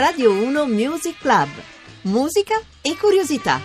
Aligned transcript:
Radio 0.00 0.32
1 0.32 0.66
Music 0.66 1.18
Club. 1.18 1.50
Musica 2.04 2.58
e 2.80 2.96
curiosità. 2.96 3.60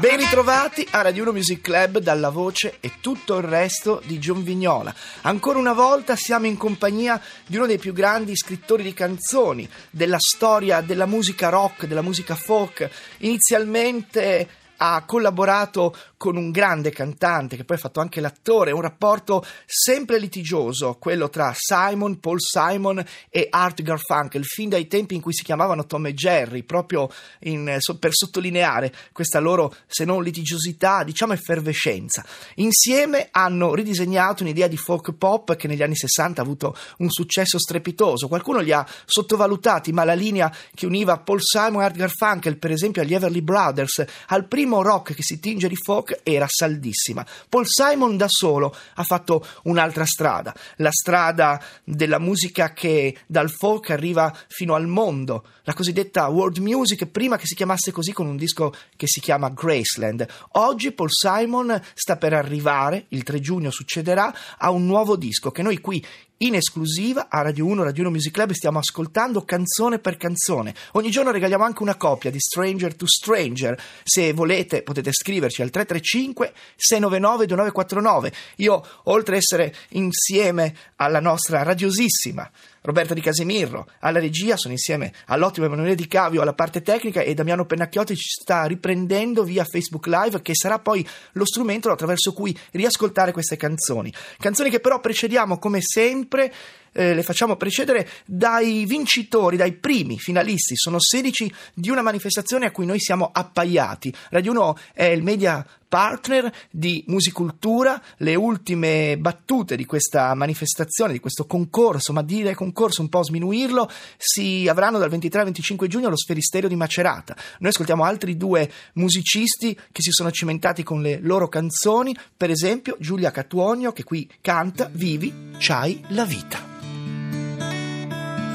Ben 0.00 0.16
ritrovati 0.16 0.88
a 0.90 1.02
Radio 1.02 1.24
1 1.24 1.32
Music 1.32 1.60
Club 1.60 1.98
dalla 1.98 2.30
voce 2.30 2.78
e 2.80 2.92
tutto 3.02 3.36
il 3.36 3.44
resto 3.44 4.00
di 4.06 4.18
John 4.18 4.42
Vignola. 4.42 4.94
Ancora 5.20 5.58
una 5.58 5.74
volta 5.74 6.16
siamo 6.16 6.46
in 6.46 6.56
compagnia 6.56 7.20
di 7.46 7.56
uno 7.56 7.66
dei 7.66 7.76
più 7.76 7.92
grandi 7.92 8.34
scrittori 8.34 8.82
di 8.82 8.94
canzoni 8.94 9.68
della 9.90 10.16
storia 10.18 10.80
della 10.80 11.04
musica 11.04 11.50
rock, 11.50 11.84
della 11.84 12.00
musica 12.00 12.34
folk. 12.34 12.88
Inizialmente 13.18 14.48
ha 14.78 15.02
collaborato 15.04 15.94
con 16.24 16.36
un 16.36 16.50
grande 16.50 16.88
cantante 16.88 17.54
che 17.54 17.64
poi 17.64 17.76
ha 17.76 17.80
fatto 17.80 18.00
anche 18.00 18.22
l'attore, 18.22 18.72
un 18.72 18.80
rapporto 18.80 19.44
sempre 19.66 20.18
litigioso, 20.18 20.96
quello 20.98 21.28
tra 21.28 21.52
Simon, 21.54 22.18
Paul 22.18 22.38
Simon 22.40 23.04
e 23.28 23.48
Art 23.50 23.82
Garfunkel, 23.82 24.42
fin 24.42 24.70
dai 24.70 24.86
tempi 24.86 25.16
in 25.16 25.20
cui 25.20 25.34
si 25.34 25.42
chiamavano 25.42 25.84
Tom 25.84 26.06
e 26.06 26.14
Jerry, 26.14 26.62
proprio 26.62 27.10
in, 27.40 27.76
per 27.98 28.12
sottolineare 28.14 28.90
questa 29.12 29.38
loro, 29.38 29.74
se 29.86 30.06
non 30.06 30.22
litigiosità, 30.22 31.04
diciamo 31.04 31.34
effervescenza. 31.34 32.24
Insieme 32.54 33.28
hanno 33.30 33.74
ridisegnato 33.74 34.44
un'idea 34.44 34.66
di 34.66 34.78
folk 34.78 35.12
pop 35.12 35.54
che 35.56 35.68
negli 35.68 35.82
anni 35.82 35.94
60 35.94 36.40
ha 36.40 36.42
avuto 36.42 36.74
un 37.00 37.10
successo 37.10 37.58
strepitoso. 37.58 38.28
Qualcuno 38.28 38.60
li 38.60 38.72
ha 38.72 38.86
sottovalutati, 39.04 39.92
ma 39.92 40.04
la 40.04 40.14
linea 40.14 40.50
che 40.74 40.86
univa 40.86 41.18
Paul 41.18 41.42
Simon 41.42 41.82
e 41.82 41.84
Art 41.84 41.96
Garfunkel, 41.96 42.56
per 42.56 42.70
esempio 42.70 43.02
agli 43.02 43.12
Everly 43.12 43.42
Brothers, 43.42 44.02
al 44.28 44.48
primo 44.48 44.80
rock 44.80 45.12
che 45.12 45.22
si 45.22 45.38
tinge 45.38 45.68
di 45.68 45.76
folk 45.76 46.12
era 46.22 46.46
saldissima. 46.48 47.26
Paul 47.48 47.66
Simon 47.66 48.16
da 48.16 48.26
solo 48.28 48.74
ha 48.94 49.02
fatto 49.02 49.44
un'altra 49.64 50.04
strada, 50.04 50.54
la 50.76 50.90
strada 50.90 51.62
della 51.82 52.18
musica 52.18 52.72
che 52.72 53.16
dal 53.26 53.50
folk 53.50 53.90
arriva 53.90 54.34
fino 54.48 54.74
al 54.74 54.86
mondo, 54.86 55.44
la 55.64 55.74
cosiddetta 55.74 56.28
world 56.28 56.58
music, 56.58 57.06
prima 57.06 57.36
che 57.36 57.46
si 57.46 57.54
chiamasse 57.54 57.90
così 57.90 58.12
con 58.12 58.26
un 58.26 58.36
disco 58.36 58.74
che 58.96 59.06
si 59.06 59.20
chiama 59.20 59.50
Graceland. 59.50 60.26
Oggi 60.52 60.92
Paul 60.92 61.10
Simon 61.10 61.80
sta 61.94 62.16
per 62.16 62.32
arrivare, 62.32 63.06
il 63.08 63.22
3 63.22 63.40
giugno 63.40 63.70
succederà, 63.70 64.32
a 64.58 64.70
un 64.70 64.86
nuovo 64.86 65.16
disco 65.16 65.50
che 65.50 65.62
noi 65.62 65.80
qui 65.80 66.04
in 66.38 66.54
esclusiva 66.54 67.28
a 67.28 67.42
Radio 67.42 67.66
1, 67.66 67.84
Radio 67.84 68.02
1 68.02 68.10
Music 68.10 68.32
Club 68.32 68.50
stiamo 68.52 68.78
ascoltando 68.78 69.44
canzone 69.44 69.98
per 69.98 70.16
canzone. 70.16 70.74
Ogni 70.92 71.10
giorno 71.10 71.30
regaliamo 71.30 71.64
anche 71.64 71.82
una 71.82 71.96
copia 71.96 72.30
di 72.30 72.40
Stranger 72.40 72.94
to 72.94 73.06
Stranger. 73.06 73.80
Se 74.02 74.32
volete 74.32 74.82
potete 74.82 75.12
scriverci 75.12 75.62
al 75.62 75.70
335 75.70 76.52
699 76.76 77.46
2949. 77.46 78.32
Io, 78.56 78.86
oltre 79.04 79.36
ad 79.36 79.42
essere 79.42 79.74
insieme 79.90 80.74
alla 80.96 81.20
nostra 81.20 81.62
radiosissima 81.62 82.50
Roberta 82.84 83.14
Di 83.14 83.22
Casemirro 83.22 83.86
alla 84.00 84.18
regia, 84.18 84.58
sono 84.58 84.74
insieme 84.74 85.12
all'ottimo 85.26 85.64
Emanuele 85.64 85.94
Di 85.94 86.06
Cavio 86.06 86.42
alla 86.42 86.52
parte 86.52 86.82
tecnica 86.82 87.22
e 87.22 87.32
Damiano 87.32 87.64
Pennacchiotti 87.64 88.14
ci 88.14 88.28
sta 88.28 88.64
riprendendo 88.64 89.42
via 89.42 89.64
Facebook 89.64 90.06
Live 90.06 90.42
che 90.42 90.54
sarà 90.54 90.78
poi 90.78 91.06
lo 91.32 91.46
strumento 91.46 91.90
attraverso 91.90 92.34
cui 92.34 92.56
riascoltare 92.72 93.32
queste 93.32 93.56
canzoni. 93.56 94.12
Canzoni 94.38 94.68
che 94.68 94.80
però 94.80 95.00
precediamo 95.00 95.58
come 95.58 95.80
sempre 95.80 96.52
eh, 96.94 97.12
le 97.12 97.22
facciamo 97.22 97.56
precedere 97.56 98.08
dai 98.24 98.86
vincitori, 98.86 99.56
dai 99.56 99.72
primi 99.72 100.18
finalisti. 100.18 100.76
Sono 100.76 100.98
16 100.98 101.52
di 101.74 101.90
una 101.90 102.02
manifestazione 102.02 102.66
a 102.66 102.70
cui 102.70 102.86
noi 102.86 103.00
siamo 103.00 103.30
appaiati. 103.32 104.14
Radio 104.30 104.52
1 104.52 104.78
è 104.94 105.04
il 105.04 105.22
media 105.22 105.66
partner 105.94 106.52
di 106.70 107.04
Musicultura. 107.06 108.02
Le 108.16 108.34
ultime 108.34 109.16
battute 109.16 109.76
di 109.76 109.84
questa 109.84 110.34
manifestazione, 110.34 111.12
di 111.12 111.20
questo 111.20 111.46
concorso, 111.46 112.12
ma 112.12 112.22
dire 112.22 112.54
concorso 112.54 113.00
un 113.00 113.08
po' 113.08 113.22
sminuirlo, 113.22 113.88
si 114.16 114.66
avranno 114.68 114.98
dal 114.98 115.10
23 115.10 115.38
al 115.38 115.44
25 115.44 115.86
giugno 115.86 116.08
allo 116.08 116.16
Sferisterio 116.16 116.68
di 116.68 116.76
Macerata. 116.76 117.36
Noi 117.58 117.70
ascoltiamo 117.70 118.02
altri 118.02 118.36
due 118.36 118.70
musicisti 118.94 119.78
che 119.92 120.02
si 120.02 120.10
sono 120.10 120.30
cimentati 120.30 120.82
con 120.82 121.00
le 121.00 121.18
loro 121.20 121.48
canzoni, 121.48 122.16
per 122.36 122.50
esempio 122.50 122.96
Giulia 122.98 123.30
Catuonio 123.30 123.92
che 123.92 124.02
qui 124.02 124.28
canta 124.40 124.90
Vivi, 124.92 125.32
c'hai 125.58 126.02
la 126.08 126.24
vita. 126.24 126.83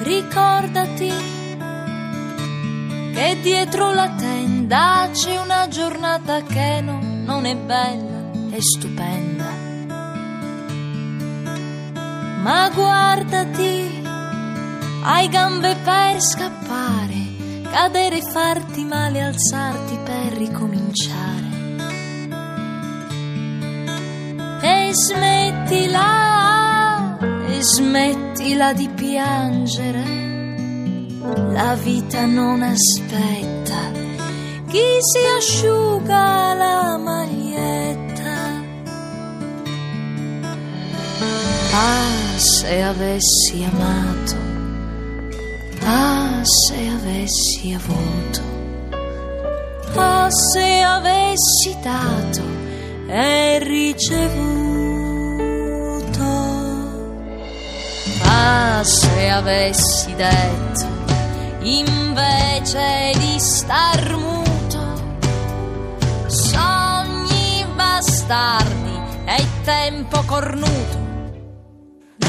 Ricordati 0.02 1.12
che 3.14 3.38
dietro 3.42 3.94
la 3.94 4.10
tenda 4.18 5.10
c'è 5.12 5.38
una 5.38 5.68
giornata 5.68 6.42
che 6.44 6.80
non, 6.82 7.24
non 7.26 7.46
è 7.46 7.54
bella, 7.56 8.32
è 8.50 8.62
stupenda. 8.62 9.46
Ma 12.42 12.70
guardati, 12.70 14.02
hai 15.04 15.28
gambe 15.28 15.76
per 15.84 16.22
scappare, 16.22 17.28
cadere, 17.70 18.22
farti 18.22 18.86
male, 18.86 19.22
alzarti 19.22 20.00
per 20.06 20.32
ricominciare. 20.38 21.48
E 24.62 24.94
smettila 24.94 26.36
e 26.36 26.39
smettila 27.62 28.74
di 28.74 28.90
piangere. 28.90 30.04
La 31.52 31.76
vita 31.76 32.26
non 32.26 32.62
aspetta 32.62 33.92
chi 34.70 34.98
si 35.00 35.20
asciuga 35.38 36.54
la 36.54 36.98
maglietta. 36.98 38.34
Ah, 41.72 42.38
se 42.38 42.82
avessi 42.82 43.64
amato, 43.64 44.36
ah, 45.86 46.42
se 46.44 46.88
avessi 46.88 47.74
avuto, 47.74 48.42
ah, 49.96 50.30
se 50.30 50.82
avessi 50.82 51.78
dato 51.82 52.44
e 53.08 53.60
ricevuto. 53.60 54.69
Se 58.82 59.28
avessi 59.28 60.16
detto, 60.16 60.88
invece 61.64 63.12
di 63.18 63.38
star 63.38 64.16
muto, 64.16 65.28
sogni 66.28 67.66
bastardi 67.76 69.26
e 69.26 69.46
tempo 69.66 70.24
cornuto. 70.26 71.08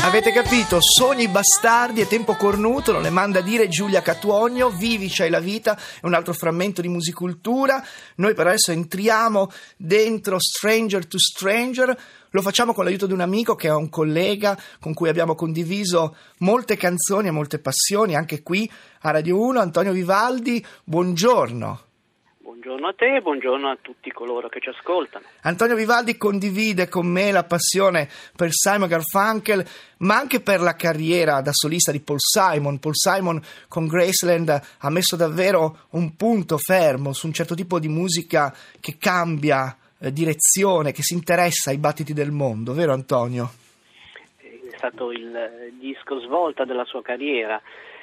Avete 0.03 0.33
capito? 0.33 0.79
Sogni 0.81 1.29
bastardi 1.29 2.01
e 2.01 2.09
tempo 2.09 2.35
cornuto, 2.35 2.91
non 2.91 3.03
le 3.03 3.11
manda 3.11 3.39
a 3.39 3.43
dire 3.43 3.69
Giulia 3.69 4.03
Catuogno, 4.03 4.71
Vivi 4.71 5.09
c'hai 5.09 5.31
la 5.31 5.41
vita, 5.41 5.77
è 5.77 6.07
un 6.07 6.15
altro 6.15 6.33
frammento 6.33 6.81
di 6.81 6.89
musicultura. 6.89 7.85
Noi 8.17 8.35
per 8.35 8.49
adesso 8.49 8.73
entriamo 8.73 9.53
dentro 9.77 10.39
Stranger 10.41 11.07
to 11.07 11.19
Stranger, 11.19 11.97
lo 12.31 12.43
facciamo 12.43 12.73
con 12.73 12.85
l'aiuto 12.85 13.07
di 13.07 13.13
un 13.13 13.21
amico 13.21 13.55
che 13.55 13.69
è 13.69 13.75
un 13.75 13.89
collega 13.89 14.57
con 14.81 14.95
cui 14.95 15.09
abbiamo 15.09 15.35
condiviso 15.35 16.17
molte 16.39 16.77
canzoni 16.77 17.29
e 17.29 17.33
molte 17.33 17.59
passioni, 17.59 18.15
anche 18.15 18.43
qui 18.43 18.71
a 19.03 19.11
Radio 19.11 19.41
1, 19.41 19.61
Antonio 19.61 19.93
Vivaldi, 19.93 20.65
buongiorno. 20.85 21.81
Buongiorno 22.39 22.89
a 22.89 22.95
te 22.95 23.17
e 23.17 23.21
buongiorno 23.23 23.71
a 23.71 23.79
tutti 23.81 24.13
coloro 24.13 24.49
che 24.49 24.61
ci 24.61 24.69
ascoltano. 24.69 25.25
Antonio 25.43 25.75
Vivaldi 25.75 26.19
condivide 26.19 26.89
con 26.89 27.07
me 27.07 27.33
la 27.33 27.45
passione 27.45 28.09
per 28.37 28.51
Simon 28.53 28.87
Garfunkel, 28.87 29.67
ma 29.99 30.19
anche 30.19 30.41
per 30.41 30.61
la 30.61 30.75
carriera 30.75 31.41
da 31.41 31.53
solista 31.53 31.91
di 31.91 32.01
Paul 32.01 32.19
Simon. 32.21 32.79
Paul 32.79 32.97
Simon 32.97 33.43
con 33.67 33.87
Graceland 33.87 34.61
ha 34.79 34.91
messo 34.91 35.17
davvero 35.17 35.87
un 35.91 36.15
punto 36.17 36.59
fermo 36.59 37.15
su 37.15 37.27
un 37.27 37.33
certo 37.33 37.55
tipo 37.55 37.79
di 37.79 37.89
musica 37.89 38.55
che 38.79 38.99
cambia 38.99 39.75
direzione, 40.09 40.93
che 40.93 41.03
si 41.03 41.15
interessa 41.15 41.71
ai 41.71 41.79
battiti 41.79 42.13
del 42.13 42.31
mondo, 42.31 42.73
vero 42.73 42.93
Antonio? 42.93 43.51
È 44.37 44.77
stato 44.77 45.13
il 45.13 45.73
disco 45.79 46.21
svolta 46.21 46.65
della 46.65 46.85
sua 46.85 47.03
carriera 47.03 47.61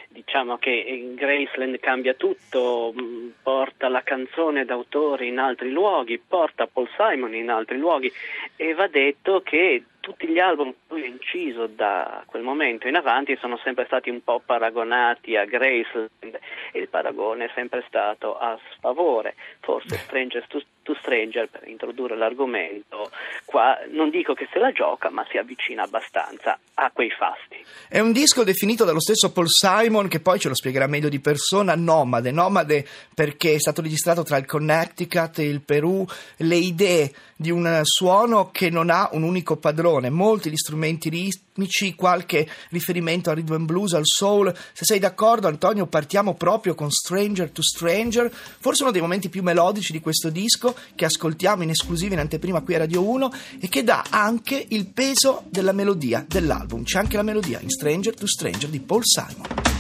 diciamo 0.10 0.58
che 0.58 1.14
Graceland 1.16 1.80
cambia 1.80 2.14
tutto, 2.14 2.94
mm, 3.00 3.30
porta 3.44 3.90
la 3.90 4.02
canzone 4.02 4.66
d'autore 4.66 5.28
in 5.28 5.38
altri 5.38 5.70
luoghi, 5.72 6.20
porta 6.26 6.66
Paul 6.66 6.90
Simon 6.98 7.36
in 7.36 7.50
altri 7.50 7.78
luoghi 7.78 8.12
e 8.56 8.74
va 8.74 8.88
detto 8.88 9.42
che 9.42 9.84
tutti 10.08 10.30
gli 10.30 10.40
album 10.40 10.74
che 10.88 10.96
ha 10.96 11.06
inciso 11.06 11.68
da 11.68 12.24
quel 12.28 12.42
momento 12.42 12.88
in 12.88 12.96
avanti 12.96 13.38
sono 13.42 13.60
sempre 13.62 13.84
stati 13.88 14.10
un 14.10 14.24
po' 14.24 14.42
paragonati 14.44 15.36
a 15.36 15.44
Graceland 15.44 16.40
e 16.72 16.80
il 16.80 16.88
paragone 16.88 17.46
è 17.46 17.52
sempre 17.54 17.84
stato 17.90 18.38
a 18.38 18.58
sfavore. 18.72 19.36
Forse 19.60 19.98
Stranger 19.98 20.48
to, 20.48 20.62
to 20.84 20.96
Stranger, 21.02 21.50
per 21.50 21.68
introdurre 21.68 22.16
l'argomento, 22.16 23.12
qua 23.44 23.78
non 23.90 24.10
dico 24.10 24.34
che 24.34 24.48
se 24.50 24.60
la 24.60 24.72
gioca, 24.72 25.10
ma 25.10 25.26
si 25.30 25.38
avvicina 25.38 25.84
abbastanza 25.84 26.58
a 26.76 26.90
quei 26.92 27.10
fasti. 27.10 27.58
È 27.90 28.00
un 28.00 28.14
disco 28.14 28.46
definito 28.46 28.86
dallo 28.86 29.02
stesso 29.02 29.34
Paul 29.34 29.50
Simon, 29.50 30.08
che 30.08 30.22
poi 30.22 30.40
ce 30.40 30.48
lo 30.48 30.56
spiegherà 30.56 30.88
meglio 30.88 31.10
di 31.10 31.20
persona, 31.20 31.76
nomade. 31.76 32.32
Nomade 32.32 32.86
perché 33.14 33.56
è 33.56 33.60
stato 33.60 33.82
registrato 33.82 34.24
tra 34.24 34.38
il 34.38 34.46
Connecticut 34.46 35.40
e 35.40 35.50
il 35.50 35.62
Perù, 35.62 36.06
le 36.38 36.56
idee 36.56 37.12
di 37.36 37.52
un 37.52 37.82
suono 37.84 38.50
che 38.52 38.70
non 38.70 38.90
ha 38.90 39.10
un 39.12 39.24
unico 39.24 39.58
padrone, 39.58 39.97
molti 40.10 40.50
gli 40.50 40.56
strumenti 40.56 41.10
ritmici, 41.10 41.96
qualche 41.96 42.48
riferimento 42.70 43.30
al 43.30 43.36
rhythm 43.36 43.54
and 43.54 43.66
blues, 43.66 43.94
al 43.94 44.06
soul. 44.06 44.54
Se 44.74 44.86
sei 44.86 45.00
d'accordo, 45.00 45.48
Antonio, 45.48 45.88
partiamo 45.88 46.36
proprio 46.36 46.76
con 46.76 46.90
Stranger 46.92 47.50
to 47.50 47.62
Stranger, 47.62 48.32
forse 48.32 48.84
uno 48.84 48.92
dei 48.92 49.02
momenti 49.02 49.30
più 49.30 49.42
melodici 49.44 49.92
di 49.92 50.00
questo 50.00 50.30
disco 50.30 50.76
che 50.96 51.06
ascoltiamo 51.06 51.64
in 51.64 51.70
esclusiva 51.70 52.14
in 52.14 52.20
anteprima 52.20 52.62
qui 52.62 52.76
a 52.76 52.80
Radio 52.80 53.08
1 53.08 53.32
e 53.60 53.68
che 53.68 53.84
dà 53.84 54.06
anche 54.10 54.66
il 54.70 54.88
peso 54.88 55.44
della 55.50 55.72
melodia 55.72 56.26
dell'album. 56.28 56.84
C'è 56.84 57.00
anche 57.00 57.18
la 57.18 57.24
melodia 57.24 57.60
in 57.60 57.70
Stranger 57.70 58.14
to 58.14 58.28
Stranger 58.28 58.70
di 58.70 58.80
Paul 58.80 59.02
Simon. 59.04 59.78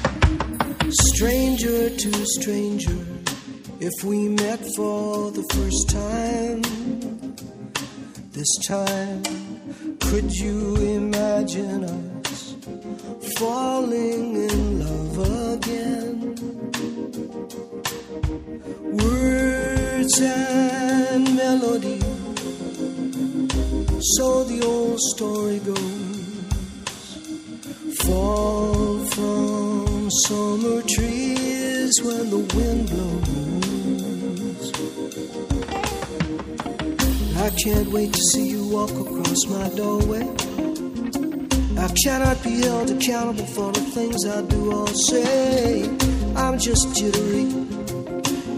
Stranger 0.89 1.89
to 1.89 2.25
stranger, 2.25 2.95
if 3.79 4.03
we 4.05 4.29
met 4.29 4.59
for 4.75 5.31
the 5.31 5.43
first 5.51 5.89
time, 5.89 6.61
this 8.31 8.47
time, 8.65 9.46
could 10.09 10.31
you 10.31 10.75
imagine 10.77 11.83
us 11.83 12.55
falling 13.37 14.35
in 14.49 14.79
love 14.79 15.17
again? 15.53 16.15
Words 19.03 20.21
and 20.21 21.35
melody, 21.35 21.99
so 24.15 24.43
the 24.45 24.61
old 24.65 24.99
story 25.11 25.59
goes 25.59 26.07
fall 28.05 28.99
from 29.07 30.09
summer 30.25 30.81
trees 30.83 31.93
when 32.01 32.29
the 32.29 32.41
wind 32.55 32.89
blows. 32.89 33.66
I 37.47 37.49
can't 37.51 37.87
wait 37.91 38.11
to 38.11 38.19
see 38.33 38.49
you 38.49 38.67
walk 38.67 38.91
across 38.91 39.45
my 39.45 39.69
doorway. 39.69 40.19
I 41.79 41.87
cannot 42.03 42.43
be 42.43 42.59
held 42.59 42.89
accountable 42.91 43.45
for 43.45 43.71
the 43.71 43.79
things 43.95 44.25
I 44.25 44.41
do 44.41 44.73
or 44.73 44.87
say. 44.89 45.83
I'm 46.35 46.59
just 46.59 46.93
jittery. 46.93 47.47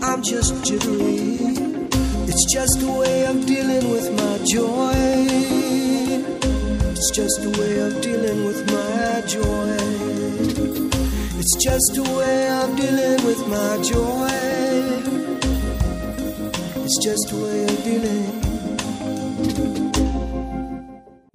I'm 0.01 0.23
just 0.23 0.65
jittery. 0.65 1.37
It's 2.25 2.51
just 2.51 2.81
a 2.81 2.91
way 2.91 3.27
of 3.27 3.45
dealing 3.45 3.91
with 3.91 4.09
my 4.17 4.37
joy. 4.49 4.97
It's 6.89 7.11
just 7.15 7.45
a 7.45 7.49
way 7.61 7.79
of 7.81 8.01
dealing 8.01 8.43
with 8.43 8.65
my 8.73 9.21
joy. 9.27 9.77
It's 11.37 11.55
just 11.63 11.95
a 11.95 12.03
way 12.17 12.49
of 12.63 12.75
dealing 12.75 13.23
with 13.23 13.47
my 13.49 13.77
joy. 13.83 14.29
It's 16.83 16.97
just 17.03 17.31
a 17.31 17.35
way 17.35 17.63
of 17.65 17.83
dealing. 17.83 18.48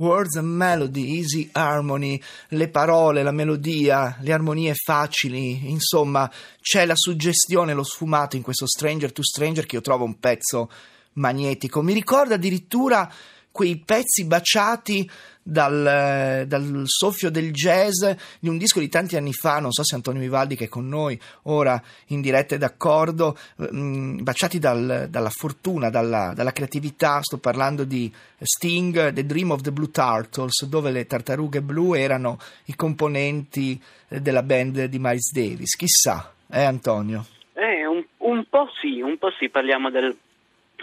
Words 0.05 0.37
and 0.37 0.49
melody, 0.49 1.19
easy 1.19 1.49
harmony, 1.53 2.21
le 2.49 2.69
parole, 2.69 3.23
la 3.23 3.33
melodia, 3.33 4.19
le 4.21 4.33
armonie 4.33 4.75
facili, 4.75 5.71
insomma, 5.71 6.31
c'è 6.61 6.85
la 6.85 6.95
suggestione, 6.95 7.73
lo 7.73 7.83
sfumato 7.83 8.37
in 8.37 8.43
questo 8.43 8.67
Stranger 8.67 9.12
to 9.12 9.23
Stranger 9.23 9.65
che 9.65 9.77
io 9.77 9.81
trovo 9.81 10.05
un 10.05 10.19
pezzo 10.19 10.71
magnetico. 11.15 11.83
Mi 11.83 11.93
ricorda 11.93 12.35
addirittura 12.35 13.11
quei 13.55 13.77
pezzi 13.77 14.25
baciati 14.25 15.09
dal, 15.41 16.45
dal, 16.49 16.83
soffio 16.87 17.31
del 17.31 17.53
jazz 17.53 18.05
di 18.41 18.49
un 18.49 18.59
disco 18.59 18.81
di 18.81 18.89
tanti 18.89 19.15
anni 19.15 19.33
fa, 19.33 19.61
non 19.61 19.71
so 19.71 19.85
se 19.85 19.95
Antonio 19.95 20.21
Vivaldi 20.21 20.56
che 20.56 20.65
è 20.65 20.69
con 20.69 20.89
noi 20.89 21.17
ora 21.43 21.81
in 22.09 22.21
diretta 22.21 22.56
è 22.56 22.59
d'accordo, 22.59 23.39
mm, 23.73 24.25
baciati 24.25 24.59
dal, 24.59 25.06
dalla 25.09 25.31
fortuna, 25.31 25.89
dalla, 25.89 26.33
dalla, 26.35 26.51
creatività, 26.51 27.21
sto 27.23 27.39
parlando 27.39 27.85
di 27.85 28.12
Sting, 28.41 29.12
The 29.12 29.25
Dream 29.25 29.53
of 29.53 29.61
the 29.61 29.71
Blue 29.71 29.93
Turtles, 29.93 30.65
dove 30.65 30.91
le 30.91 31.06
tartarughe 31.06 31.62
blu 31.62 31.95
erano 31.95 32.39
i 32.65 32.75
componenti 32.75 33.81
della 34.09 34.43
band 34.43 34.87
di 34.87 34.99
Miles 34.99 35.31
Davis, 35.33 35.77
chissà, 35.77 36.35
eh 36.51 36.65
Antonio? 36.65 37.25
Eh, 37.53 37.87
un 37.87 38.45
po' 38.49 38.69
sì, 38.81 39.01
un 39.01 39.17
po' 39.17 39.31
sì, 39.39 39.49
parliamo 39.49 39.91
del 39.91 40.17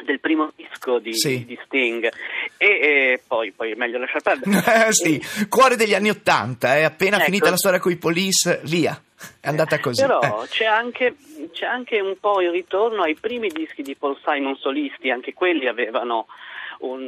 del 0.04 0.20
primo 0.20 0.52
disco 0.56 1.00
di, 1.00 1.14
sì. 1.14 1.46
di 1.46 1.58
Sting 1.66 2.12
e, 2.58 2.66
e 2.66 3.22
poi, 3.28 3.52
poi, 3.52 3.72
è 3.72 3.76
meglio 3.76 4.00
lasciar 4.00 4.22
perdere 4.22 4.88
eh, 4.88 4.94
sì, 4.94 5.22
cuore 5.48 5.76
degli 5.76 5.94
anni 5.94 6.10
Ottanta 6.10 6.76
è 6.76 6.84
appena 6.84 7.18
ecco. 7.18 7.26
finita 7.26 7.50
la 7.50 7.58
storia 7.58 7.80
con 7.80 7.92
i 7.92 7.98
police 7.98 8.62
via 8.64 9.00
è 9.40 9.48
andata 9.48 9.80
così 9.80 10.02
però 10.02 10.44
eh. 10.44 10.48
c'è, 10.48 10.66
anche, 10.66 11.16
c'è 11.52 11.66
anche 11.66 12.00
un 12.00 12.16
po' 12.20 12.42
il 12.42 12.52
ritorno 12.52 13.04
ai 13.04 13.16
primi 13.16 13.50
dischi 13.50 13.84
di 13.84 13.96
Paul 13.96 14.18
Simon 14.24 14.56
solisti 14.56 15.10
anche 15.10 15.34
quelli 15.34 15.68
avevano 15.68 16.28
un, 16.80 17.08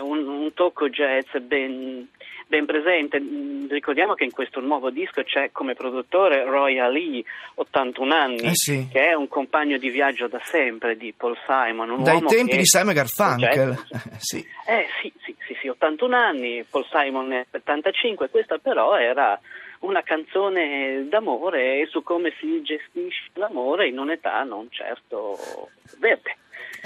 un, 0.00 0.26
un 0.26 0.54
tocco 0.54 0.88
jazz 0.88 1.36
ben 1.38 2.08
ben 2.54 2.66
presente. 2.66 3.20
Mm, 3.20 3.68
ricordiamo 3.68 4.14
che 4.14 4.22
in 4.22 4.30
questo 4.30 4.60
nuovo 4.60 4.90
disco 4.90 5.24
c'è 5.24 5.50
come 5.50 5.74
produttore 5.74 6.44
Roy 6.44 6.78
Ali, 6.78 7.24
81 7.56 8.14
anni, 8.14 8.42
eh 8.42 8.54
sì. 8.54 8.86
che 8.90 9.08
è 9.08 9.14
un 9.14 9.26
compagno 9.26 9.76
di 9.76 9.90
viaggio 9.90 10.28
da 10.28 10.40
sempre 10.44 10.96
di 10.96 11.12
Paul 11.16 11.36
Simon. 11.46 12.02
Dai 12.04 12.22
tempi 12.22 12.52
che... 12.52 12.58
di 12.58 12.66
Simon 12.66 12.94
Garfunkel. 12.94 13.76
sì. 14.18 14.46
Eh 14.66 14.86
sì, 15.00 15.12
sì, 15.24 15.34
sì, 15.46 15.56
sì, 15.60 15.68
81 15.68 16.16
anni, 16.16 16.64
Paul 16.68 16.86
Simon 16.90 17.32
è 17.32 17.44
75, 17.50 18.30
questa 18.30 18.58
però 18.58 18.96
era 18.96 19.38
una 19.80 20.02
canzone 20.02 21.06
d'amore 21.08 21.86
su 21.90 22.02
come 22.02 22.32
si 22.38 22.62
gestisce 22.62 23.30
l'amore 23.34 23.88
in 23.88 23.98
un'età 23.98 24.42
non 24.44 24.68
certo 24.70 25.68
verde. 25.98 26.36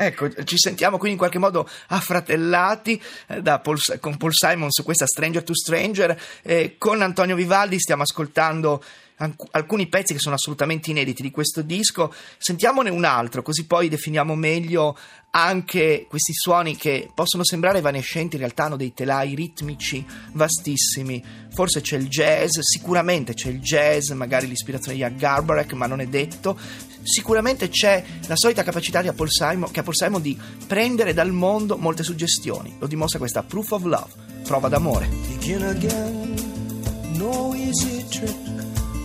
Ecco, 0.01 0.33
ci 0.45 0.57
sentiamo 0.57 0.97
quindi 0.97 1.15
in 1.15 1.19
qualche 1.19 1.41
modo 1.41 1.69
affratellati 1.89 3.03
eh, 3.27 3.43
Paul, 3.43 3.79
con 3.99 4.17
Paul 4.17 4.33
Simon 4.33 4.71
su 4.71 4.85
questa 4.85 5.07
Stranger 5.07 5.43
to 5.43 5.55
Stranger. 5.57 6.17
Eh, 6.43 6.77
con 6.79 7.03
Antonio 7.03 7.35
Vivaldi 7.35 7.81
stiamo 7.81 8.03
ascoltando 8.03 8.81
alcuni 9.51 9.89
pezzi 9.89 10.13
che 10.13 10.19
sono 10.19 10.35
assolutamente 10.35 10.91
inediti 10.91 11.23
di 11.23 11.31
questo 11.31 11.63
disco. 11.63 12.13
Sentiamone 12.39 12.91
un 12.91 13.05
altro, 13.05 13.43
così 13.43 13.67
poi 13.67 13.89
definiamo 13.89 14.35
meglio 14.35 14.97
anche 15.31 16.07
questi 16.09 16.33
suoni 16.33 16.77
che 16.77 17.11
possono 17.15 17.45
sembrare 17.45 17.79
evanescenti, 17.79 18.37
in 18.37 18.43
realtà 18.43 18.65
hanno 18.65 18.77
dei 18.77 18.95
telai 18.95 19.35
ritmici 19.35 20.05
vastissimi. 20.33 21.23
Forse 21.53 21.81
c'è 21.81 21.97
il 21.97 22.09
jazz, 22.09 22.59
sicuramente 22.61 23.35
c'è 23.35 23.49
il 23.49 23.61
jazz, 23.61 24.11
magari 24.11 24.47
l'ispirazione 24.47 24.97
di 24.97 25.17
Garbarek, 25.17 25.73
ma 25.73 25.87
non 25.87 26.01
è 26.01 26.07
detto 26.07 26.59
sicuramente 27.03 27.69
c'è 27.69 28.05
la 28.27 28.37
solita 28.37 28.63
capacità 28.63 29.01
di 29.03 29.11
Paul 29.13 29.31
Simon, 29.31 29.71
che 29.71 29.81
ha 29.81 29.83
Paul 29.83 29.97
Simon 29.97 30.23
di 30.23 30.39
prendere 30.67 31.15
dal 31.15 31.33
mondo 31.33 31.77
molte 31.77 32.03
suggestioni. 32.03 32.77
Lo 32.79 32.87
dimostra 32.87 33.19
questa 33.19 33.43
Proof 33.43 33.73
of 33.73 33.85
Love, 33.85 34.13
prova 34.45 34.69
d'amore. 34.69 35.09
Begin 35.29 35.63
again, 35.65 36.35
no 37.17 37.55
easy 37.55 38.07
trick 38.09 38.48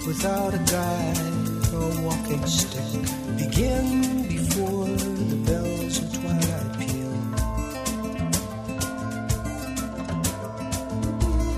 without 0.05 0.53
a 0.53 0.57
guide 0.57 1.73
or 1.73 1.89
walking 2.03 2.45
stick. 2.45 3.01
Begin 3.37 4.27
before 4.27 4.85
the 4.85 5.35
bells 5.47 5.97
of 6.01 6.13
twilight 6.19 6.79
peal. 6.79 7.15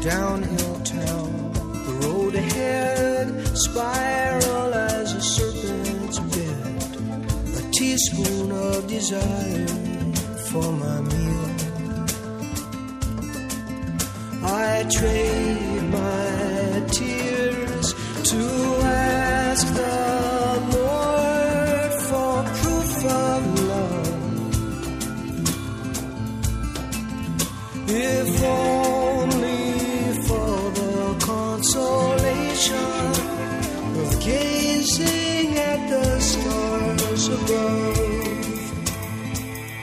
Downhill 0.01 0.79
town, 0.81 1.51
the 1.85 1.93
road 2.03 2.35
ahead, 2.35 3.57
spiral 3.57 4.73
as 4.73 5.13
a 5.13 5.21
serpent's 5.21 6.19
bed. 6.19 6.97
A 7.57 7.71
teaspoon 7.71 8.51
of 8.51 8.87
desire 8.87 9.67
for 10.49 10.71
my 10.71 11.01
meal. 11.01 11.55
I 14.43 14.85
trade 14.91 15.74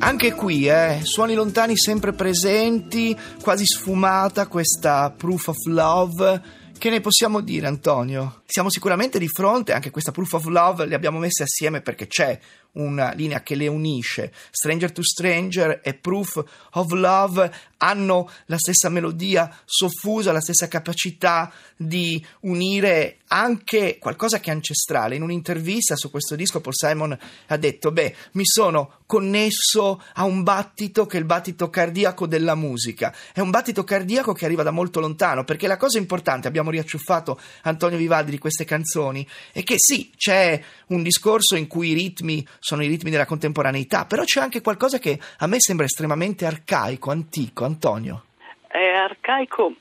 Anche 0.00 0.34
qui, 0.34 0.66
eh, 0.66 0.98
suoni 1.04 1.34
lontani 1.34 1.76
sempre 1.76 2.12
presenti, 2.12 3.16
quasi 3.40 3.64
sfumata 3.64 4.46
questa 4.48 5.12
proof 5.16 5.46
of 5.48 5.56
love. 5.66 6.60
Che 6.82 6.90
ne 6.90 7.00
possiamo 7.00 7.42
dire, 7.42 7.68
Antonio? 7.68 8.42
Siamo 8.44 8.68
sicuramente 8.68 9.20
di 9.20 9.28
fronte, 9.28 9.72
anche 9.72 9.92
questa 9.92 10.10
proof 10.10 10.32
of 10.32 10.46
love 10.46 10.84
le 10.84 10.96
abbiamo 10.96 11.20
messe 11.20 11.44
assieme 11.44 11.80
perché 11.80 12.08
c'è 12.08 12.36
una 12.72 13.12
linea 13.12 13.42
che 13.42 13.54
le 13.54 13.66
unisce. 13.66 14.32
Stranger 14.50 14.92
to 14.92 15.02
Stranger 15.02 15.80
e 15.82 15.94
Proof 15.94 16.42
of 16.72 16.90
Love 16.92 17.52
hanno 17.78 18.30
la 18.46 18.58
stessa 18.58 18.88
melodia 18.88 19.54
soffusa, 19.64 20.32
la 20.32 20.40
stessa 20.40 20.68
capacità 20.68 21.52
di 21.76 22.24
unire 22.40 23.18
anche 23.26 23.98
qualcosa 23.98 24.38
che 24.40 24.50
è 24.50 24.54
ancestrale. 24.54 25.16
In 25.16 25.22
un'intervista 25.22 25.96
su 25.96 26.10
questo 26.10 26.36
disco 26.36 26.60
Paul 26.60 26.74
Simon 26.74 27.18
ha 27.46 27.56
detto, 27.56 27.90
beh, 27.90 28.14
mi 28.32 28.44
sono 28.44 29.00
connesso 29.06 30.02
a 30.14 30.24
un 30.24 30.42
battito 30.42 31.06
che 31.06 31.16
è 31.16 31.20
il 31.20 31.26
battito 31.26 31.68
cardiaco 31.68 32.26
della 32.26 32.54
musica. 32.54 33.14
È 33.32 33.40
un 33.40 33.50
battito 33.50 33.84
cardiaco 33.84 34.32
che 34.32 34.44
arriva 34.44 34.62
da 34.62 34.70
molto 34.70 35.00
lontano, 35.00 35.44
perché 35.44 35.66
la 35.66 35.76
cosa 35.76 35.98
importante, 35.98 36.48
abbiamo 36.48 36.70
riacciuffato 36.70 37.38
Antonio 37.62 37.98
Vivaldi 37.98 38.30
di 38.30 38.38
queste 38.38 38.64
canzoni, 38.64 39.26
è 39.52 39.62
che 39.64 39.74
sì, 39.76 40.10
c'è 40.16 40.62
un 40.88 41.02
discorso 41.02 41.56
in 41.56 41.66
cui 41.66 41.90
i 41.90 41.94
ritmi 41.94 42.46
sono 42.62 42.84
i 42.84 42.86
ritmi 42.86 43.10
della 43.10 43.26
contemporaneità, 43.26 44.06
però 44.06 44.22
c'è 44.22 44.40
anche 44.40 44.60
qualcosa 44.60 44.98
che 44.98 45.18
a 45.38 45.48
me 45.48 45.56
sembra 45.58 45.84
estremamente 45.84 46.46
arcaico, 46.46 47.10
antico. 47.10 47.64
Antonio. 47.64 48.22
È 48.68 48.86
arcaico 48.94 49.74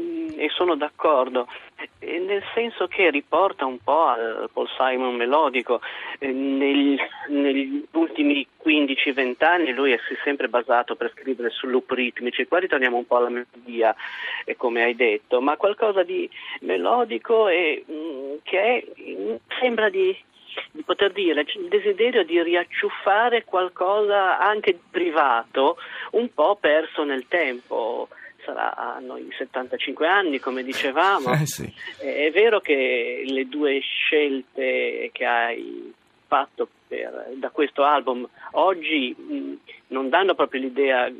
mm, 0.00 0.28
e 0.36 0.48
sono 0.54 0.76
d'accordo, 0.76 1.48
nel 1.98 2.44
senso 2.54 2.86
che 2.86 3.10
riporta 3.10 3.64
un 3.64 3.78
po' 3.82 4.06
al 4.06 4.48
Paul 4.52 4.68
Simon 4.78 5.16
melodico. 5.16 5.80
Negli, 6.20 6.96
negli 7.28 7.84
ultimi 7.92 8.46
15-20 8.64 9.44
anni 9.44 9.72
lui 9.72 9.90
si 10.06 10.14
è 10.14 10.18
sempre 10.22 10.48
basato 10.48 10.94
per 10.94 11.12
scrivere 11.16 11.50
su 11.50 11.66
loop 11.66 11.90
ritmici, 11.90 12.46
qua 12.46 12.60
ritorniamo 12.60 12.98
un 12.98 13.06
po' 13.06 13.16
alla 13.16 13.30
melodia, 13.30 13.94
come 14.56 14.84
hai 14.84 14.94
detto, 14.94 15.40
ma 15.40 15.56
qualcosa 15.56 16.04
di 16.04 16.30
melodico 16.60 17.48
e 17.48 17.84
mm, 17.90 18.34
che 18.44 18.60
è, 18.60 18.84
sembra 19.60 19.88
di 19.88 20.16
di 20.72 20.82
poter 20.82 21.12
dire, 21.12 21.42
il 21.42 21.68
desiderio 21.68 22.24
di 22.24 22.42
riacciuffare 22.42 23.44
qualcosa 23.44 24.38
anche 24.38 24.72
di 24.72 24.82
privato, 24.90 25.76
un 26.12 26.32
po' 26.32 26.56
perso 26.60 27.04
nel 27.04 27.26
tempo. 27.28 28.08
Saranno 28.44 29.18
i 29.18 29.28
75 29.36 30.06
anni, 30.06 30.38
come 30.38 30.62
dicevamo. 30.62 31.32
Eh 31.32 31.46
sì. 31.46 31.70
È 31.98 32.30
vero 32.30 32.60
che 32.60 33.22
le 33.26 33.46
due 33.46 33.78
scelte 33.80 35.10
che 35.12 35.24
hai 35.24 35.92
fatto 36.26 36.68
per, 36.86 37.32
da 37.34 37.50
questo 37.50 37.82
album 37.82 38.26
oggi 38.52 39.14
mh, 39.16 39.52
non 39.88 40.08
danno 40.08 40.34
proprio 40.34 40.60
l'idea 40.60 41.10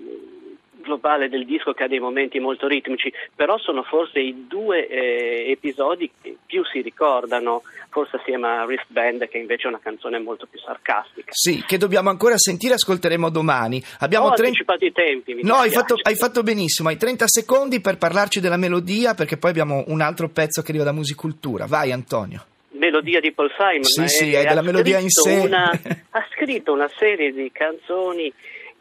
globale 0.89 1.29
del 1.29 1.45
disco 1.45 1.73
che 1.73 1.85
ha 1.85 1.89
dei 1.89 2.01
momenti 2.01 2.41
molto 2.41 2.67
ritmici, 2.67 3.13
però 3.35 3.59
sono 3.59 3.83
forse 3.83 4.21
i 4.21 4.47
due 4.49 4.89
eh, 4.89 5.51
episodi 5.51 6.11
che 6.21 6.37
più 6.47 6.65
si 6.65 6.81
ricordano, 6.81 7.63
forse 7.91 8.17
assieme 8.17 8.49
a 8.49 8.65
Wristband 8.65 9.29
che 9.29 9.37
invece 9.37 9.65
è 9.65 9.69
una 9.69 9.81
canzone 9.81 10.19
molto 10.19 10.47
più 10.47 10.59
sarcastica. 10.59 11.31
Sì, 11.31 11.63
che 11.67 11.77
dobbiamo 11.77 12.09
ancora 12.09 12.39
sentire, 12.39 12.75
ascolteremo 12.75 13.29
domani. 13.29 13.83
Abbiamo 14.01 14.27
Ho 14.27 14.33
30... 14.33 14.47
anticipato 14.47 14.85
i 14.87 14.93
tempi. 14.93 15.39
No, 15.43 15.57
hai 15.57 15.71
fatto, 15.71 15.95
hai 16.01 16.17
fatto 16.17 16.43
benissimo, 16.43 16.89
hai 16.89 16.97
30 16.97 17.27
secondi 17.29 17.81
per 17.81 17.99
parlarci 17.99 18.41
della 18.41 18.57
melodia 18.57 19.15
perché 19.15 19.37
poi 19.37 19.51
abbiamo 19.51 19.85
un 19.89 20.01
altro 20.01 20.29
pezzo 20.29 20.63
che 20.63 20.71
arriva 20.71 20.85
da 20.85 20.93
Musicultura. 20.93 21.67
Vai 21.67 21.93
Antonio. 21.93 22.45
Melodia 22.71 23.21
di 23.21 23.33
Paul 23.33 23.51
Simon. 23.57 23.85
Sì, 23.85 24.03
eh, 24.03 24.09
sì, 24.09 24.33
è 24.33 24.45
della 24.45 24.63
melodia 24.63 24.99
in 24.99 25.11
sé. 25.11 25.41
una- 25.45 25.71
ha 26.11 26.27
scritto 26.33 26.73
una 26.73 26.89
serie 26.97 27.33
di 27.33 27.51
canzoni 27.53 28.33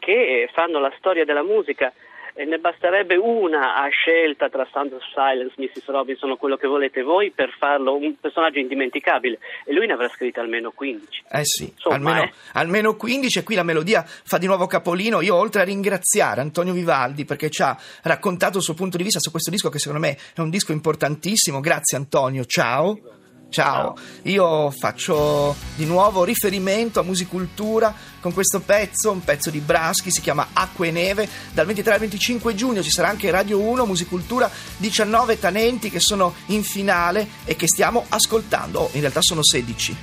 che 0.08 0.48
fanno 0.54 0.80
la 0.80 0.92
storia 0.96 1.26
della 1.26 1.42
musica. 1.42 1.92
E 2.32 2.44
ne 2.44 2.58
basterebbe 2.58 3.16
una 3.16 3.82
a 3.82 3.88
scelta 3.88 4.48
tra 4.48 4.66
Sound 4.70 4.92
of 4.92 5.02
Silence, 5.12 5.54
Mrs. 5.56 5.86
Robinson 5.88 6.30
o 6.30 6.36
quello 6.36 6.56
che 6.56 6.68
volete 6.68 7.02
voi 7.02 7.32
per 7.32 7.52
farlo 7.58 7.96
un 7.96 8.14
personaggio 8.18 8.60
indimenticabile 8.60 9.40
e 9.64 9.72
lui 9.72 9.88
ne 9.88 9.94
avrà 9.94 10.08
scritte 10.08 10.38
almeno 10.38 10.70
15. 10.70 11.24
Eh 11.32 11.44
sì, 11.44 11.64
Insomma, 11.64 11.96
almeno, 11.96 12.22
eh. 12.22 12.32
almeno 12.52 12.94
15 12.94 13.40
e 13.40 13.42
qui 13.42 13.56
la 13.56 13.64
melodia 13.64 14.04
fa 14.06 14.38
di 14.38 14.46
nuovo 14.46 14.66
capolino. 14.66 15.20
Io 15.20 15.34
oltre 15.34 15.62
a 15.62 15.64
ringraziare 15.64 16.40
Antonio 16.40 16.72
Vivaldi 16.72 17.24
perché 17.24 17.50
ci 17.50 17.62
ha 17.62 17.76
raccontato 18.04 18.58
il 18.58 18.62
suo 18.62 18.74
punto 18.74 18.96
di 18.96 19.02
vista 19.02 19.18
su 19.18 19.32
questo 19.32 19.50
disco 19.50 19.68
che 19.68 19.80
secondo 19.80 20.06
me 20.06 20.16
è 20.32 20.40
un 20.40 20.50
disco 20.50 20.70
importantissimo. 20.70 21.58
Grazie 21.58 21.96
Antonio, 21.98 22.44
ciao. 22.44 23.17
Ciao, 23.50 23.96
io 24.24 24.70
faccio 24.70 25.56
di 25.74 25.86
nuovo 25.86 26.22
riferimento 26.22 27.00
a 27.00 27.02
Musicultura 27.02 27.94
con 28.20 28.34
questo 28.34 28.60
pezzo, 28.60 29.10
un 29.10 29.24
pezzo 29.24 29.48
di 29.48 29.60
Braschi, 29.60 30.10
si 30.10 30.20
chiama 30.20 30.48
Acqua 30.52 30.84
e 30.84 30.90
Neve. 30.90 31.26
Dal 31.52 31.64
23 31.64 31.94
al 31.94 32.00
25 32.00 32.54
giugno 32.54 32.82
ci 32.82 32.90
sarà 32.90 33.08
anche 33.08 33.30
Radio 33.30 33.58
1, 33.58 33.86
Musicultura, 33.86 34.50
19 34.76 35.38
talenti 35.38 35.88
che 35.88 35.98
sono 35.98 36.34
in 36.46 36.62
finale 36.62 37.26
e 37.46 37.56
che 37.56 37.66
stiamo 37.66 38.04
ascoltando. 38.10 38.80
Oh, 38.80 38.90
in 38.92 39.00
realtà 39.00 39.20
sono 39.22 39.42
16. 39.42 39.96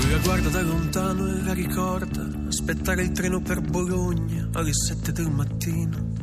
Lui 0.00 0.10
la 0.10 0.18
guarda 0.18 0.48
da 0.50 0.60
lontano 0.60 1.28
e 1.28 1.42
la 1.42 1.54
ricorda 1.54 2.28
aspettare 2.46 3.02
il 3.02 3.12
treno 3.12 3.40
per 3.40 3.62
Bologna 3.62 4.50
alle 4.52 4.74
sette 4.74 5.12
del 5.12 5.30
mattino. 5.30 6.21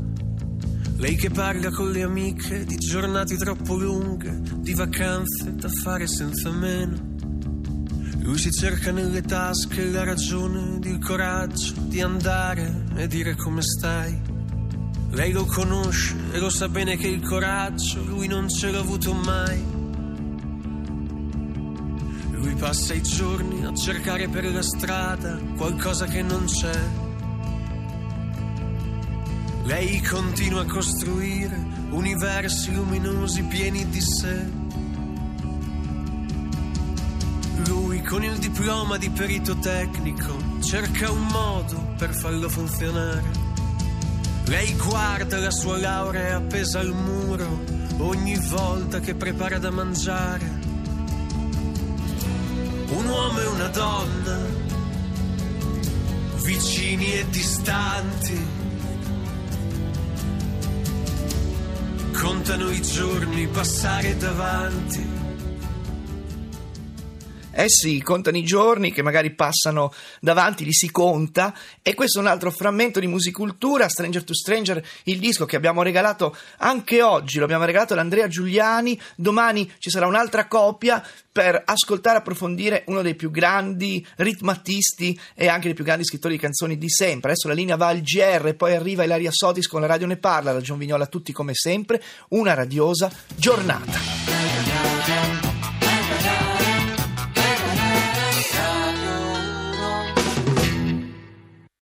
Lei 0.99 1.15
che 1.15 1.29
parla 1.29 1.69
con 1.69 1.91
le 1.91 2.03
amiche 2.03 2.65
di 2.65 2.75
giornate 2.75 3.37
troppo 3.37 3.77
lunghe, 3.77 4.41
di 4.57 4.73
vacanze 4.73 5.55
da 5.55 5.69
fare 5.69 6.05
senza 6.07 6.51
meno. 6.51 7.15
Lui 8.17 8.37
si 8.37 8.51
cerca 8.51 8.91
nelle 8.91 9.21
tasche 9.21 9.85
la 9.85 10.03
ragione 10.03 10.75
ed 10.75 10.83
il 10.83 10.99
coraggio 10.99 11.73
di 11.87 12.01
andare 12.01 12.83
e 12.97 13.07
dire 13.07 13.37
come 13.37 13.61
stai. 13.61 14.21
Lei 15.11 15.31
lo 15.31 15.45
conosce 15.45 16.17
e 16.33 16.39
lo 16.39 16.49
sa 16.49 16.67
bene 16.67 16.97
che 16.97 17.07
il 17.07 17.21
coraggio 17.21 18.03
lui 18.03 18.27
non 18.27 18.49
ce 18.49 18.69
l'ha 18.69 18.79
avuto 18.79 19.13
mai. 19.13 19.63
Lui 22.31 22.55
passa 22.55 22.93
i 22.93 23.01
giorni 23.01 23.63
a 23.63 23.73
cercare 23.73 24.27
per 24.27 24.51
la 24.51 24.61
strada 24.61 25.39
qualcosa 25.55 26.07
che 26.07 26.21
non 26.21 26.43
c'è. 26.43 27.08
Lei 29.69 30.01
continua 30.01 30.61
a 30.61 30.65
costruire 30.65 31.55
universi 31.91 32.71
luminosi 32.71 33.43
pieni 33.43 33.87
di 33.87 34.01
sé. 34.01 34.49
Lui 37.67 38.01
con 38.01 38.23
il 38.23 38.39
diploma 38.39 38.97
di 38.97 39.11
perito 39.11 39.59
tecnico 39.59 40.35
cerca 40.63 41.11
un 41.11 41.23
modo 41.27 41.93
per 41.99 42.15
farlo 42.15 42.49
funzionare. 42.49 43.29
Lei 44.45 44.75
guarda 44.75 45.37
la 45.37 45.51
sua 45.51 45.77
laurea 45.77 46.37
appesa 46.37 46.79
al 46.79 46.91
muro 46.91 47.63
ogni 47.97 48.39
volta 48.49 48.99
che 48.99 49.13
prepara 49.13 49.59
da 49.59 49.69
mangiare 49.69 50.45
un 52.87 53.05
uomo 53.07 53.39
e 53.39 53.45
una 53.45 53.67
donna, 53.67 54.39
vicini 56.43 57.13
e 57.13 57.29
distanti, 57.29 58.58
contano 62.19 62.69
i 62.69 62.81
giorni 62.81 63.47
passare 63.47 64.17
davanti. 64.17 65.18
Eh 67.59 67.67
sì, 67.67 68.01
contano 68.01 68.37
i 68.37 68.43
giorni 68.43 68.93
che 68.93 69.01
magari 69.01 69.31
passano 69.31 69.91
davanti, 70.21 70.63
li 70.63 70.71
si 70.71 70.89
conta 70.91 71.53
e 71.81 71.93
questo 71.93 72.19
è 72.19 72.21
un 72.21 72.29
altro 72.29 72.51
frammento 72.51 73.01
di 73.01 73.07
musicultura, 73.07 73.89
Stranger 73.89 74.23
to 74.23 74.33
Stranger, 74.33 74.81
il 75.03 75.19
disco 75.19 75.43
che 75.43 75.57
abbiamo 75.57 75.81
regalato 75.81 76.33
anche 76.59 77.01
oggi, 77.01 77.37
lo 77.37 77.43
abbiamo 77.43 77.65
regalato 77.65 77.91
ad 77.91 77.99
Andrea 77.99 78.29
Giuliani, 78.29 78.97
domani 79.17 79.69
ci 79.77 79.89
sarà 79.89 80.07
un'altra 80.07 80.47
copia 80.47 81.05
per 81.29 81.61
ascoltare 81.65 82.15
e 82.15 82.19
approfondire 82.19 82.83
uno 82.87 83.01
dei 83.01 83.15
più 83.15 83.29
grandi 83.29 84.07
ritmatisti 84.15 85.19
e 85.35 85.49
anche 85.49 85.65
dei 85.65 85.73
più 85.73 85.83
grandi 85.83 86.05
scrittori 86.05 86.35
di 86.35 86.39
canzoni 86.39 86.77
di 86.77 86.89
sempre. 86.89 87.31
Adesso 87.31 87.49
la 87.49 87.55
linea 87.55 87.75
va 87.75 87.87
al 87.87 87.99
GR, 87.99 88.55
poi 88.55 88.73
arriva 88.73 89.03
Ilaria 89.03 89.31
Sotis 89.33 89.67
con 89.67 89.81
la 89.81 89.87
radio 89.87 90.07
ne 90.07 90.15
parla, 90.15 90.53
la 90.53 90.61
Gion 90.61 90.77
Vignola 90.77 91.03
a 91.03 91.07
tutti 91.07 91.33
come 91.33 91.55
sempre, 91.55 92.01
una 92.29 92.53
radiosa 92.53 93.11
giornata. 93.35 95.38